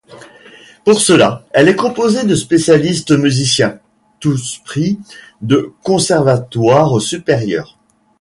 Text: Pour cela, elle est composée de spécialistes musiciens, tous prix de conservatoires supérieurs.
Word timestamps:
Pour 0.83 0.99
cela, 0.99 1.45
elle 1.51 1.69
est 1.69 1.75
composée 1.75 2.23
de 2.25 2.33
spécialistes 2.33 3.11
musiciens, 3.15 3.77
tous 4.19 4.57
prix 4.65 4.97
de 5.43 5.73
conservatoires 5.83 6.99
supérieurs. 6.99 7.77